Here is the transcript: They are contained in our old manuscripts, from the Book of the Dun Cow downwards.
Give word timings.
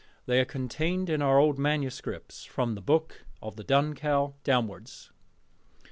They 0.25 0.39
are 0.39 0.45
contained 0.45 1.11
in 1.11 1.21
our 1.21 1.37
old 1.37 1.59
manuscripts, 1.59 2.43
from 2.43 2.73
the 2.73 2.81
Book 2.81 3.23
of 3.39 3.55
the 3.55 3.63
Dun 3.63 3.93
Cow 3.93 4.33
downwards. 4.43 5.11